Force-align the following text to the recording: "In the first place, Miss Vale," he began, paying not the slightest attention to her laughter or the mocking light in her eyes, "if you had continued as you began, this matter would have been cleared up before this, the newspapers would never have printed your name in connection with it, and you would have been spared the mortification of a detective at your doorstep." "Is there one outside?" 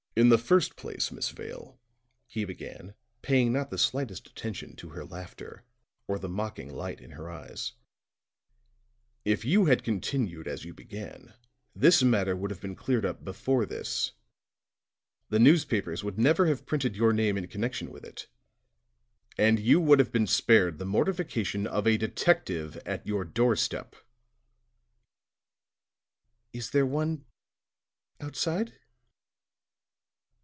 "In 0.13 0.27
the 0.27 0.37
first 0.37 0.75
place, 0.75 1.09
Miss 1.09 1.29
Vale," 1.29 1.79
he 2.27 2.43
began, 2.43 2.95
paying 3.21 3.53
not 3.53 3.69
the 3.69 3.77
slightest 3.77 4.27
attention 4.27 4.75
to 4.75 4.89
her 4.89 5.05
laughter 5.05 5.63
or 6.05 6.19
the 6.19 6.27
mocking 6.27 6.69
light 6.69 6.99
in 6.99 7.11
her 7.11 7.29
eyes, 7.29 7.71
"if 9.23 9.45
you 9.45 9.67
had 9.67 9.85
continued 9.85 10.49
as 10.49 10.65
you 10.65 10.73
began, 10.73 11.33
this 11.73 12.03
matter 12.03 12.35
would 12.35 12.51
have 12.51 12.59
been 12.59 12.75
cleared 12.75 13.05
up 13.05 13.23
before 13.23 13.65
this, 13.65 14.11
the 15.29 15.39
newspapers 15.39 16.03
would 16.03 16.19
never 16.19 16.45
have 16.45 16.65
printed 16.65 16.97
your 16.97 17.13
name 17.13 17.37
in 17.37 17.47
connection 17.47 17.89
with 17.89 18.03
it, 18.03 18.27
and 19.37 19.61
you 19.61 19.79
would 19.79 19.99
have 19.99 20.11
been 20.11 20.27
spared 20.27 20.77
the 20.77 20.83
mortification 20.85 21.65
of 21.65 21.87
a 21.87 21.95
detective 21.95 22.75
at 22.85 23.07
your 23.07 23.23
doorstep." 23.23 23.95
"Is 26.51 26.71
there 26.71 26.85
one 26.85 27.25
outside?" 28.19 28.73